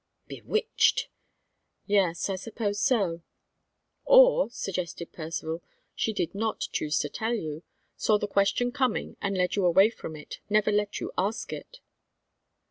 [0.25, 1.09] "Bewitched!"
[1.85, 3.21] "Yes, I suppose so."
[4.03, 5.61] "Or," suggested Percivale,
[5.93, 7.61] "she did not choose to tell you;
[7.97, 11.81] saw the question coming, and led you away from it; never let you ask it."